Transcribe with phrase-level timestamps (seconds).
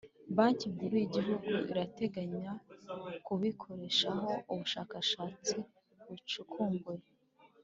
[0.35, 2.51] banki nkuru y'igihugu irateganya
[3.25, 5.57] kubikoreshaho ubushakashatsi
[6.07, 7.05] bucukumbuye.